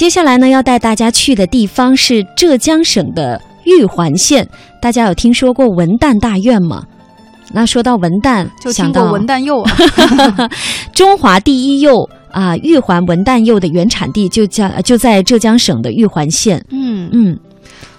[0.00, 4.48] 接下来呢，要带大家去的地方是浙江省的玉环县。
[4.80, 6.84] 大家有听说过文旦大院吗？
[7.52, 9.70] 那说到文旦，就听过文旦柚啊，
[10.94, 16.64] 中华第一柚啊，玉环文旦柚的原产地就叫就在浙江省的玉环县。
[16.70, 17.38] 嗯嗯。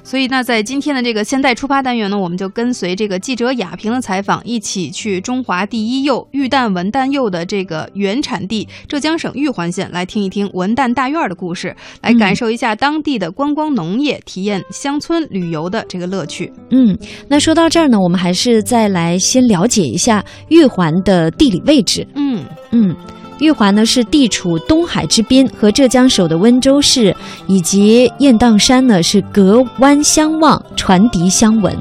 [0.04, 16.52] 所以，那在今天的这个“现代出发”单元呢，我们就跟随这个记者雅萍的采访，一起去中华第一柚玉旦文旦柚的这个原产地浙江省玉环县，来听一听文旦大院的故事，来感受一下当地的观光农业，体验乡村旅游的这个乐趣。
[16.72, 22.08] 嗯，那说到这儿呢，我们还是再来先了解一下玉环的地理位置。
[22.16, 22.96] 嗯嗯。
[23.42, 27.16] 玉环呢是地处东海之滨，和浙江省的温州市
[27.48, 31.76] 以及雁荡山呢是隔湾相望，传笛相闻。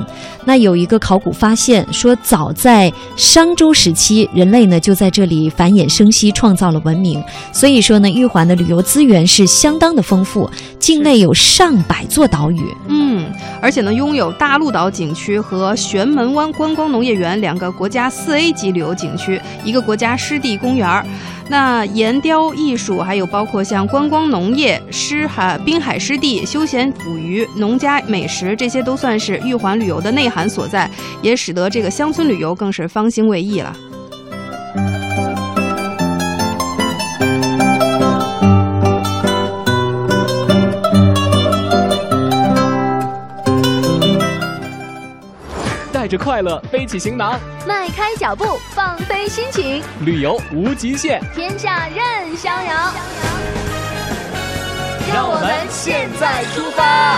[0.47, 7.23] 那有一个考古发现说，早在商周时期，人类呢就在这里繁衍生息，创造了文明。
[7.53, 10.49] 所以说呢，玉环的旅游资源是相当的丰富，
[10.79, 12.63] 境内有上百座岛屿。
[12.89, 21.05] 嗯，而且呢，拥有大陆岛景区和玄门湾观光农业园两个国家四 A 级旅游景区，一个国家湿地公园儿。
[21.51, 30.89] 那岩雕艺术，还有包括像观光农业、湿海滨海湿地、休闲捕鱼、农家美食，这些都算是玉环旅游的内涵所在，
[31.21, 33.77] 也使得这个乡村旅游更是方兴未艾了。
[46.11, 52.93] 着快乐，背起行囊，迈开脚步，放飞心情，旅游无极限，天下任逍遥。
[55.15, 57.17] 让我们现在出发。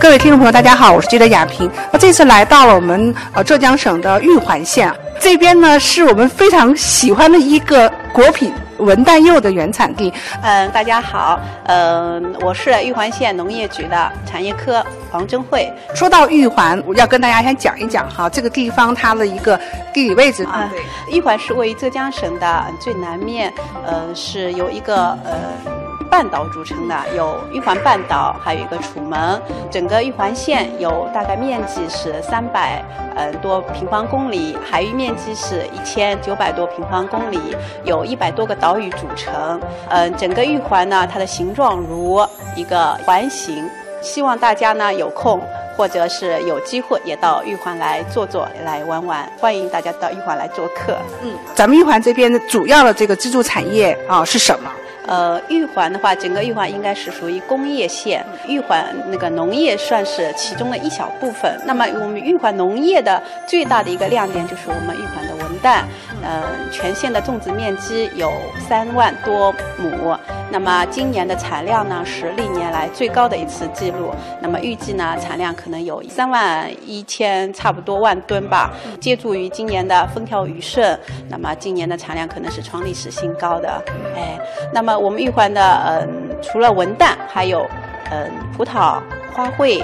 [0.00, 1.70] 各位听众朋友，大家好，我是记者雅萍。
[1.92, 10.12] 那这次来到了我们呃浙江省的玉环县，这边呢是我们非常喜欢的一个果品文旦柚的原产地。
[10.42, 15.72] 嗯，大家好，嗯，我是玉环县农业局的产业科黄珍慧。
[15.94, 19.58] 说到玉环，我要跟大家先讲一讲哈，这个地方它的一个
[19.92, 20.70] 地理位置啊。
[21.10, 23.52] 玉环是位于浙江省的最南面，
[23.86, 25.85] 呃，是由一个呃。
[26.16, 29.38] 半岛组成的有玉环半岛，还有一个楚门。
[29.70, 32.82] 整个玉环县有大概面积是三百
[33.16, 37.54] 嗯多平方公里，海域面积是一千九百多平方公里，
[37.84, 39.60] 有一百多个岛屿组成。
[39.90, 43.68] 嗯，整个玉环呢，它的形状如一个环形。
[44.00, 45.38] 希望大家呢有空
[45.76, 49.30] 或者是有机会也到玉环来坐坐、来玩玩。
[49.38, 50.96] 欢迎大家到玉环来做客。
[51.22, 54.70] 嗯，咱们玉环这边的主要的这个支柱产业啊是什么？
[55.06, 61.56] 呃，玉环的话，整个玉环应该是属于工业县，玉环那个农业算是其中的一小部分。
[61.64, 65.84] 那么我们玉环农业的最大的一个亮点就是我们玉环的文旦，
[66.24, 68.32] 呃，全县的种植面积有
[68.68, 70.16] 三万多亩。
[70.48, 74.12] 那么今年的产量呢是历年来最高的一次记录。
[74.40, 78.72] 那么预计呢产量可能有三万一千差不多万吨吧。
[79.00, 83.80] 借助于今年的风调雨顺，那么今年的产量可能是创历史新高的。
[84.16, 84.36] 哎，
[84.72, 84.95] 那么。
[84.98, 87.66] 我们玉环的嗯，除了文旦，还有
[88.10, 89.00] 嗯葡萄、
[89.32, 89.82] 花卉，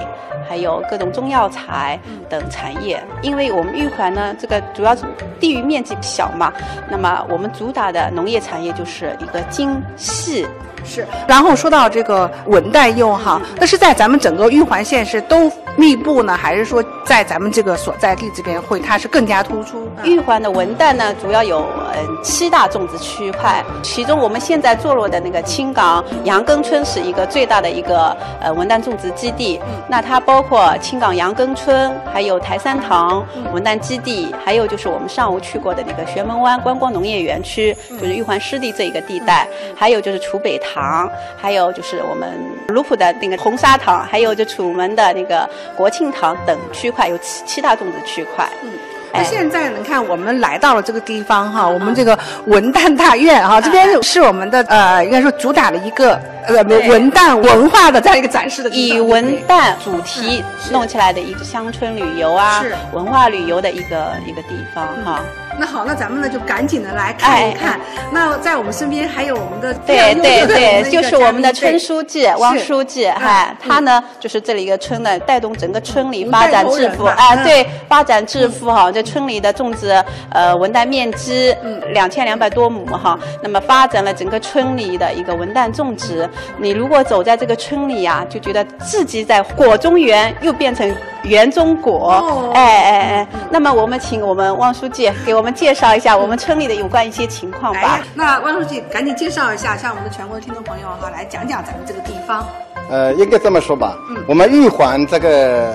[0.48, 3.02] 还有各种中药材等产业。
[3.20, 4.96] 因为我们玉环呢，这个主要
[5.38, 6.52] 地域面积小嘛，
[6.88, 10.46] 那么我们主打的农业产业就是一个精细。
[10.84, 11.06] 是。
[11.26, 19.88] 然后说到这个文旦柚哈，那是在咱们整个玉环县是都密布呢，还是说在咱们这个所在地这边会它是更加突出？
[20.04, 29.60] 玉环的文旦呢，主要有嗯七大种植区块，其中我们现在坐落的那个青冈杨根村是一个最大的一个呃文旦种植基地。
[29.88, 41.10] 那它包括青冈杨根村，还有台山塘文旦基地，还有就是我们上午去过的那个玄门湾观光农业园区，就是玉环湿地这一个地带，还有就是楚北塘，
[41.40, 42.28] 还有就是我们
[42.68, 48.48] 卢浦的那个红砂糖，还有就楚门的那个国庆塘等区块，有七七大种子区块。
[48.62, 48.70] 嗯。
[49.14, 65.20] 那现在你看，我们来到了这个地方哈，我们这个文旦大院哈，这边是我们的呃，应该说主打的一个呃文旦文化的这样一个展示的，以文旦主题弄起来的一个乡村旅游啊，文化旅游的一个一个地方哈。
[65.58, 67.78] 那好，那咱们呢就赶紧的来看一看。
[68.10, 78.90] 那在我们身边还有我们的对对对，就是我们的村书记汪书记，哎，他呢就是这里一个村呢，带动整个村里发展致富哎，对，发展致富哈。
[78.90, 81.54] 这村里的种植呃文旦面积
[81.92, 86.28] 两千两百多亩哈，那么发展了整个村里的一个文旦种植。
[86.58, 90.90] 你如果走在这个村里呀，就觉得自己在果中园又变成
[91.22, 92.52] 园中果。
[92.54, 98.00] 哎哎哎，那么我们请我们汪书记给我们介绍一下我们村里的有关一些情况吧。
[98.14, 102.46] 那汪书记赶紧介绍一下，向我们的全国的听众朋友哈，来讲讲咱们这个地方。
[102.88, 103.96] 呃，应该这么说吧，
[104.26, 105.74] 我们玉环这个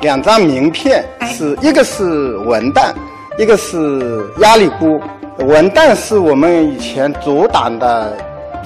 [0.00, 2.92] 两张名片是一个是文旦，
[3.38, 5.00] 一个是鸭绿菇。
[5.38, 8.16] 文旦是我们以前主打的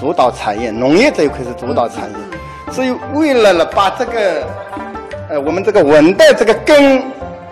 [0.01, 4.47] 主导产业，农业这一块是主导产业，所以为了呢把这个
[5.31, 7.01] 呃我们这个文旦这个根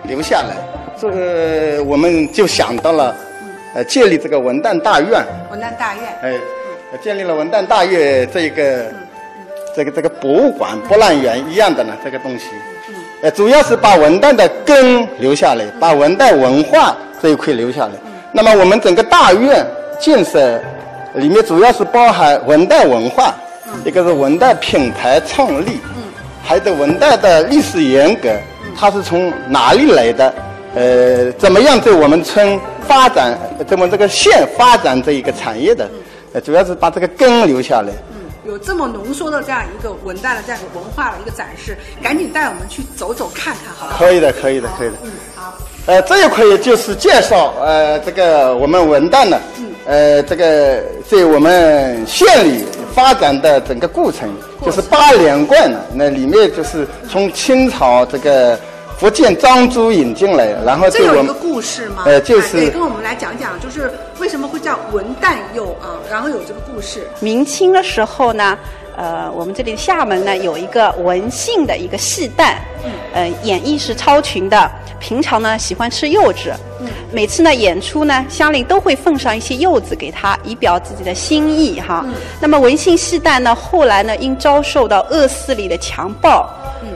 [0.03, 0.57] 留下来，
[0.99, 3.15] 这个我们就想到了
[3.75, 5.23] 呃建立这个文旦大院。
[5.51, 6.03] 文旦大院。
[6.21, 6.33] 哎，
[7.01, 8.85] 建立了文旦大院这一个
[9.75, 12.45] 这个这个博物馆、博览园一样的呢这个东西。
[13.23, 17.91] 呃，主要是把文旦的根留下来，把文旦文化这一块留下来。
[18.31, 19.65] 那么我们整个大院
[19.99, 20.61] 建设
[21.15, 23.33] 里面主要是包含文旦文化，
[23.85, 25.79] 一个是文旦品牌创立，
[26.43, 28.29] 还有文旦的历史沿革，
[28.77, 30.33] 它是从哪里来的？
[30.75, 33.37] 呃，怎么样在我们村发展，
[33.67, 35.89] 怎么这个县发展这一个产业的？
[36.33, 37.93] 呃，主要是把这个根留下来。
[38.45, 43.95] 有这么浓缩的这样一个文旦的这样一个文化的一个展示，赶紧带我们去走走看看，好吧？
[43.97, 44.95] 可以的，可以的，可以的。
[45.03, 45.53] 嗯，好。
[45.85, 54.29] 呃，这一块就是介绍呃这个我们文旦呢，嗯，呃这个在我们县里发展的整个过程，
[54.65, 58.59] 就是八连冠的，那里面就是从清朝这个
[59.03, 62.03] 福建漳州引进来，然后这有一个故事吗？
[62.05, 65.99] 呃，就是可以跟我们来讲讲，就是为什么会叫文旦柚啊？
[66.09, 67.05] 然后有这个故事。
[67.19, 68.57] 明清的时候呢。
[68.95, 72.53] 呃，我们这里厦门呢有一个文姓的一个戏旦，
[73.11, 74.69] 呃，演艺是超群的，
[74.99, 82.05] 平常呢喜欢吃柚子，嗯每次呢演出呢，乡邻都会奉上一些柚子给他，以表自己的心意哈。
[82.39, 86.47] 那么文姓戏旦呢，后来呢因遭受到恶势力的强暴，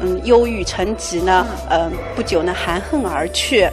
[0.02, 3.68] 嗯，忧郁成疾呢，呃，不久呢含恨而去，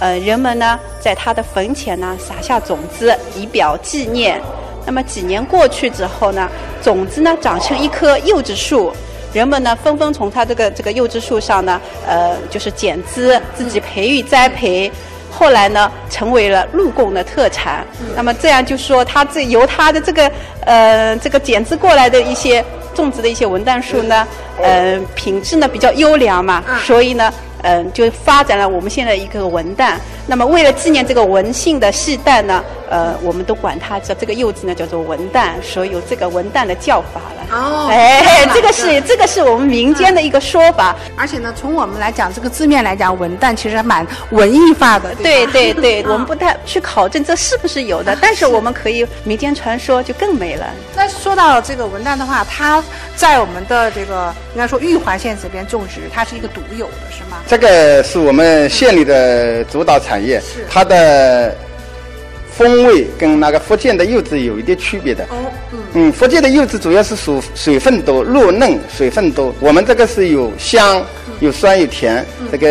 [0.00, 4.40] 呃，人们呢在他的坟前呢撒下种子，以表纪念。
[4.84, 6.48] 那么几年过去之后呢，
[6.82, 8.92] 种子呢长成一棵柚子树，
[9.32, 14.90] 人们呢纷纷从他这个这个柚子树上呢，呃，就是剪枝，自己培育栽培，
[15.30, 17.86] 后来呢成为了陆贡的特产。
[18.16, 20.30] 那么这样就说，他这由他的这个
[20.66, 22.62] 呃这个剪枝过来的一些
[22.94, 24.26] 种植的一些文旦树呢，
[24.62, 27.32] 呃，品质呢比较优良嘛，所以呢。
[27.62, 29.94] 嗯，就发展了我们现在一个文旦。
[30.26, 37.56] 那么为了纪念这个文姓的世旦呢，呃，我们都管它叫这个柚子呢叫做文旦，所以有这个文旦的叫法了。
[37.56, 40.94] 哦，哎， 这个是这个是我们民间的一个说法。
[41.16, 45.14] 而且呢，从我们来讲这个字面来讲，文旦其实还蛮文艺化的。
[45.16, 50.66] 对对对， 我们不太去考证这是不是有的， 但是我们可以民间传说就更美了。
[50.94, 52.82] 那说到这个文旦的话，它
[53.16, 57.38] 在我们的这个应该说玉环县这边种植，它是一个独有的，是吗？
[57.52, 60.40] 这个是我们县里的主导产业，
[60.70, 61.54] 它的
[62.50, 65.22] 风味跟那个福建的柚子有一点区别的。
[65.24, 65.36] 哦，
[65.92, 71.04] 嗯，福建的柚子主要是属水分多、肉嫩、水分多，我们这个是有香、
[71.40, 72.66] 有酸、有甜，这个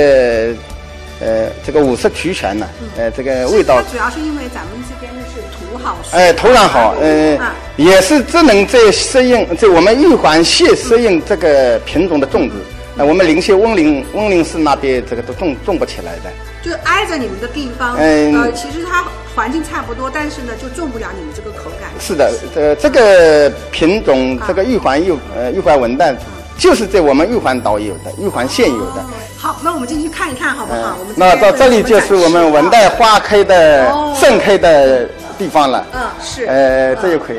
[1.20, 2.68] 呃，这个五色齐全的，
[2.98, 3.84] 呃，这个味道。
[3.84, 6.00] 主要是因为咱们这边的是土好。
[6.10, 7.40] 哎，土壤好，嗯，
[7.78, 12.56] 也是只能在适应在我们玉环县适应这个品种的种植。
[13.02, 16.30] 那我们临县温岭温岭市那边这个都种种不起来的，
[16.62, 19.04] 就挨着你们的地方，嗯呃，其实它
[19.36, 21.90] 环境差不多，但是呢，就种不了你们这个口感。
[22.00, 26.16] 是的，呃，这个品种这个玉环玉呃玉环文旦，
[26.60, 29.04] 就是在我们玉环岛有的，玉环县有的。
[29.36, 30.96] 好，那我们进去看一看，好不好？
[31.00, 35.84] 我们那到这里就是我们文旦花开的盛开的地方了。
[35.92, 36.46] 嗯，是。
[36.46, 37.34] 呃，这一块。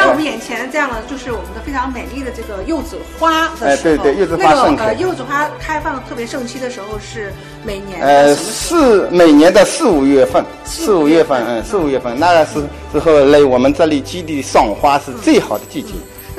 [0.00, 3.94] 那我们眼前这样的，就是我们的非常美丽的这个柚子花的时候。
[3.94, 4.86] 哎，对对，柚子花盛开。
[4.86, 7.30] 呃，柚子花开放特别盛期的时候是
[7.64, 8.00] 每年。
[8.00, 15.90] 呃，四每年的四五月份，四五月份，嗯，四五月份，那个是之后来我们这里基地赏花是最好的季节。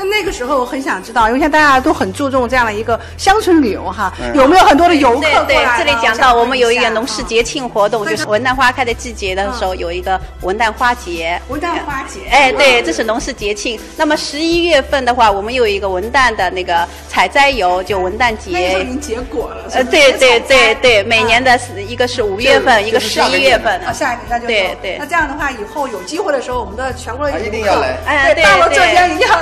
[0.02, 11.40] 那那个时候我很想知道，因为现在大家都很注重这样的一个乡村旅游哈，有没有很多的游客对对，这里讲到我们有一个农事节庆活动，就是文旦花开的季节的时候有一个文旦花节。
[11.50, 12.22] 文旦花节。
[12.32, 13.80] 哎，对，这是农事节庆。
[13.96, 18.52] 那么十一月份的话，我们有一个文旦的那个采摘游，就文旦节。
[18.52, 19.66] 那已经结果了。
[19.74, 23.80] 呃，对对对对，每年的一个是五月份，一个十一月份。
[23.86, 24.98] 啊，下一个那就对对。
[24.98, 27.98] 那这样的话，以后有机会的时候，我们的全国的一定要来。
[28.06, 29.40] 哎，对，到了浙江一定要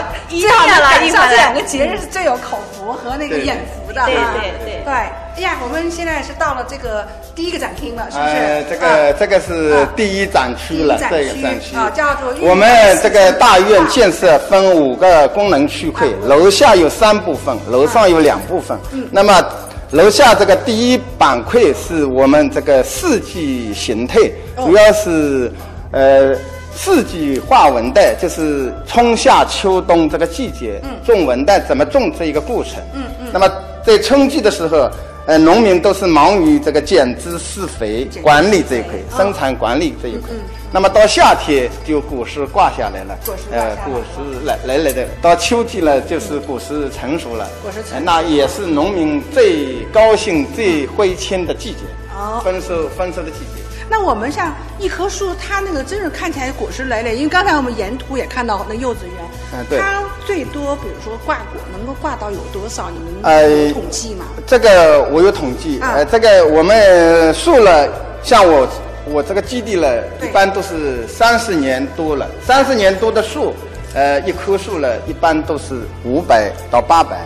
[0.49, 4.83] 一定要来一这两个节日是最有口福和那个眼福的，对对对。
[4.83, 8.31] 对，哎呀，我们现在是到了这个第一个展厅了，是不是？
[8.35, 12.33] 呃，这个这个是第一展区了，这个展区啊，叫做。
[12.41, 18.77] 我们这个大院建设分五个功能区块，楼下有三部分，楼上有两部分。
[18.91, 19.07] 嗯。
[19.11, 19.43] 那么，
[19.91, 24.19] 楼下这个第一板块是我们这个四季形态，
[24.55, 25.51] 哦主要是
[25.91, 26.35] 呃
[26.81, 32.75] 四季化文旦，就是春夏秋冬这个季节种文旦怎么种这一个过程。
[32.93, 33.27] 嗯嗯。
[33.33, 33.51] 那么
[33.83, 34.89] 在春季的时候，
[35.25, 40.29] 呃，农民都是忙于这个剪枝施肥、管理这一块，生产管理这一块。
[40.71, 45.05] 那么到夏天就果实挂下来了，果实挂下来呃，果实来来来的。
[45.21, 51.79] 到秋季了，就是果实成熟了，果实成熟呃那也是农民最高兴、最挥谦的季节，
[52.15, 53.58] 哦丰收丰收的季节。
[53.89, 62.89] 那我们像一棵树，它那个真是看起来果实累累，因为刚才我们沿途也看到那柚子园，它最多比如说挂果能够挂到有多少？
[62.91, 64.25] 你们呃有统计吗？
[64.45, 67.89] 这个我有统计，啊呃，这个我们树了，
[68.21, 68.67] 像我
[69.05, 73.55] 我这个基地了，一般都是三十年多了，三十年多的树，
[73.95, 77.25] 呃，一棵树了，一般都是五百到八百。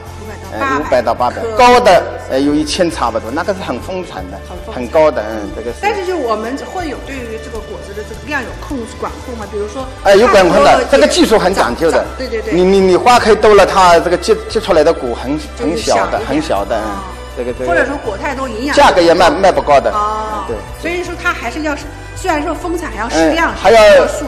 [0.53, 5.77] 500到呃，五800百到八百，高的呃有一千差不多，那个是很丰产的，很很高的，嗯，这个是。
[5.81, 9.45] 但是就我们会有对于这个果子的这个量有控管控吗？
[9.51, 12.05] 比如说，哎，有管控的这个技术很讲究的。
[12.17, 17.03] 对对对，你你你花开多了，它这个结结出来的果很很小的，很小的，嗯哦，
[17.37, 17.67] 这个这个。
[17.67, 19.91] 或者说果太多，营养价格也卖卖不高的。
[19.91, 20.81] 哦嗯，对。
[20.81, 21.75] 所以说它还是要，
[22.15, 23.81] 虽然说丰产还要适嗯量，，还要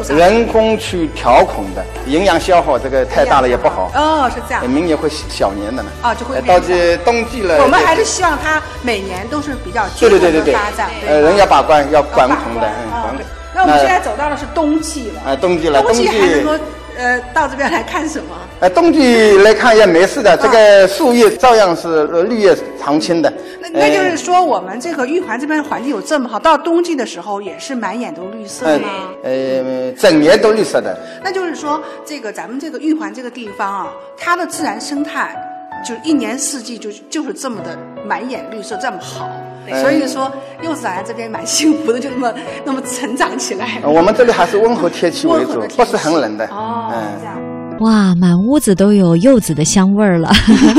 [0.10, 4.68] 人工去调控的，营养消耗这个太大了也不好，哦，是这样呃。
[4.68, 5.89] 明年会小年的呢。
[6.04, 7.62] 哦就会到这冬季了。
[7.62, 13.25] 我们还是希望它每年都是比较均衡对对对对对的发展，，呃，人要把关，要管把控的，嗯，啊对管控。
[13.54, 16.63] 那我们现在走到的是冬季了，啊，冬季了，冬季冬季还能够
[16.98, 18.36] 呃到这边来看什么？
[18.60, 23.32] 呃，冬季来看也没事的，这个树叶照样是呃绿叶常青的。
[23.60, 28.90] 那那就是呃说，我们这个玉环这边的环境有这么好，到冬季的时候也是满眼都绿色呃吗？
[29.24, 30.98] 呃，整年都绿色的。
[31.24, 33.88] 那就是说，这个咱们这个玉环这个地方啊，
[34.18, 35.36] 它的自然生态
[35.86, 39.30] 就一年四季就就是这么的满眼绿色，这么好。
[39.65, 40.31] 对所以说，
[40.62, 42.34] 柚子来这边蛮幸福的，就那么
[42.65, 43.79] 那么成长起来。
[43.84, 46.45] 呃我们这里还是温和天气为主不是很冷的。
[46.48, 47.36] 哦，嗯这样。
[47.79, 50.31] 哇，满屋子都有柚子的香味儿了。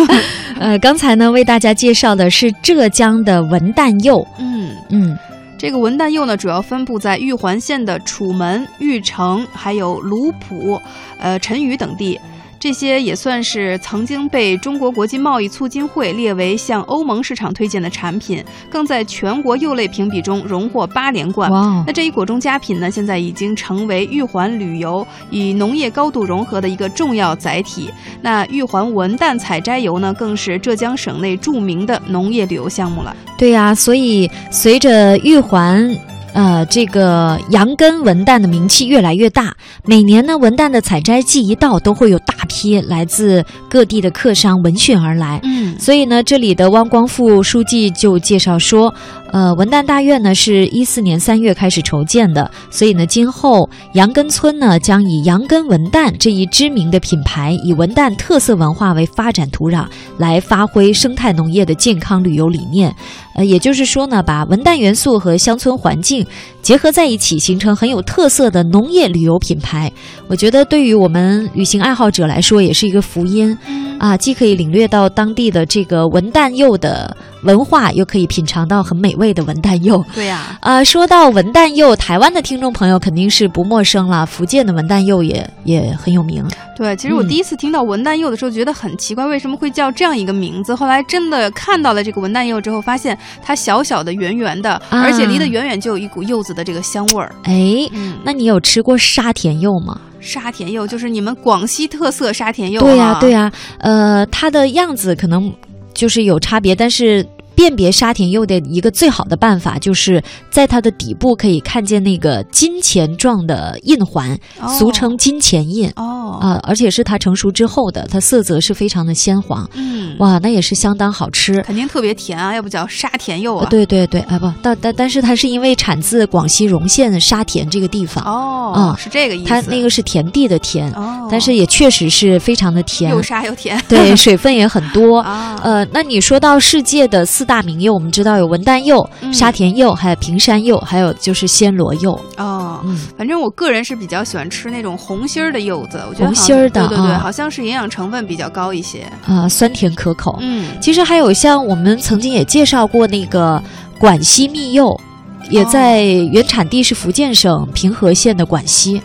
[0.59, 4.27] 呃，刚才呢为大家介绍的是浙江的文旦柚。
[4.39, 4.71] 嗯。
[4.89, 5.19] 嗯，
[5.59, 10.81] 这个文旦柚呢，主要分布在玉环县的楚门、玉城，还有卢浦、
[11.19, 12.19] 呃陈余等地。
[12.67, 21.49] 这些也算是曾经被中国国际贸易促进会列为向欧盟市场推荐的产品，更在全国柚类评比中荣获八连冠。
[21.49, 27.89] 哇哦那这一果中佳品呢，现在已经成为玉环旅游与农业高度融合的一个重要载体。
[28.21, 33.17] 那玉环文旦采摘游呢，更是浙江省内著名的农业旅游项目了。
[33.39, 35.97] 对呀、所以随着玉环。
[36.37, 39.57] 呃，这个羊根文旦的名气越来越大，
[39.87, 45.41] 每年呢，文旦的采摘季一到，都会有大批来自各地的客商闻讯而来。
[45.45, 48.93] 嗯所以呢，这里的汪光富书记就介绍说，
[49.31, 59.87] 呃，文旦大院呢是一四年三月开始筹建的，所以呢，今后杨根村呢将以杨根文旦这一知名的品牌，以文旦特色文化为发展土壤，
[60.17, 62.95] 来发挥生态农业的健康旅游理念。
[63.35, 66.27] 呃，也就是说呢，把文旦元素和乡村环境
[66.63, 69.93] 结合在一起，形成很有特色的农业旅游品牌。
[70.29, 73.57] 我觉得对于我们旅行爱好者来说，也是一个福音。
[73.99, 80.05] 啊，既可以领略到当地的这个文旦柚的文化，又可以品尝到很美味的文旦柚。
[80.15, 86.47] 对呀、啊，说到文旦柚，台湾的听众朋友肯定是不陌生了，福建的文旦柚也也很有名。
[86.77, 90.75] 对，其实我嗯第一次听到文旦柚的时候，觉得很奇怪，为什么会叫这样一个名字？
[90.75, 97.35] 后来真的看到了这个文旦柚之后，发现它小小的、圆圆的，啊而且离得远远就有一股柚子的这个香味儿。
[97.45, 99.99] 哎，嗯，那你有吃过沙田柚吗？
[100.21, 102.85] 沙田柚就是你们广西特色沙田柚、啊。
[102.85, 105.53] 对呀、对呀、呃，它的样子可能
[105.95, 107.27] 就是有差别，但是。
[107.57, 115.91] 辨别沙田柚的一个最好的办法，就是在它的底部可以看见那个金钱状的印环，哦俗称金钱印。
[115.97, 121.63] 哦，啊、而且是它成熟之后的，它色泽是非常的鲜黄，嗯，哇，那也是相当好吃。
[121.63, 129.49] 肯定特别甜啊，要不叫沙田柚啊啊。，对对对，啊不，但但但是它是因为产自广西容县沙田这个地方，哦，嗯是这个意思。
[129.49, 133.81] 它那个是田地的田，哦，但是也确实是非常的甜又，沙又甜。
[133.89, 135.21] 对，水分也很多。
[135.27, 142.13] 啊，呃，那你说到世界的四大名柚，我们知道有文旦柚、嗯沙田柚，还有平山柚，还有就是暹罗柚。
[142.37, 149.07] 哦，嗯，反正我个人是比较喜欢吃那种红心儿的柚子，我觉得红心儿的对对对，啊好像是营养成分比较高一些。
[149.27, 150.37] 啊、酸甜可口。
[150.41, 153.63] 嗯，其实还有像我们曾经也介绍过那个
[153.99, 155.01] 广西蜜柚，
[155.49, 159.01] 也哦在原产地是福建省平和县的广西，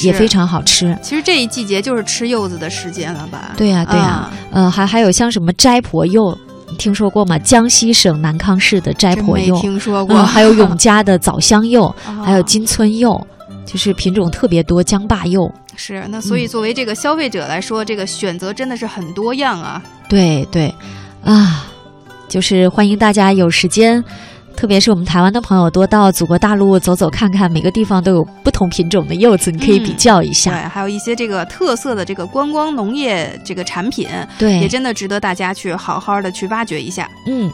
[0.00, 0.26] 也非。
[0.32, 0.96] 常好吃。
[1.02, 3.50] 其实这一季节就是吃柚子的时间了吧？
[3.54, 6.36] 对呀、对呀、啊呃，还还有像什么斋婆柚，
[6.76, 7.38] 听说过吗？
[7.38, 10.16] 江西省南康市的斋婆柚，听说过。
[10.16, 13.26] 嗯， 还有永嘉的枣香柚， 啊还有金村柚，
[13.64, 15.50] 就是品种特别多，江坝柚。
[15.76, 19.82] 是那，所以嗯作为这个消费者来说，这个选择真的是很多样啊。
[20.08, 20.72] 对对，
[21.24, 21.66] 啊，
[22.28, 24.02] 就是欢迎大家有时间，
[24.56, 37.10] 特别是我们台湾的朋友，多到祖国大陆走走看看，每个地方都有不同品种的柚子，你可以比较一下对，还有一些这个特色的这个观光农业这个产品，对，也真的值得大家去好好的去挖掘一下。
[37.26, 37.50] 嗯。